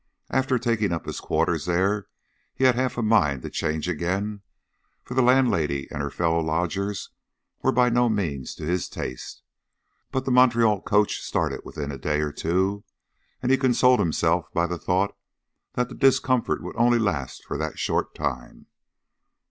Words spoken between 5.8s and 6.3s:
and the